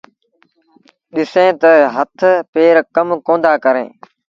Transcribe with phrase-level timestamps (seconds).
[1.13, 2.17] ڏسيٚݩ تآ هٿ
[2.53, 3.89] پير ڪم ڪوندآ ڪريݩ۔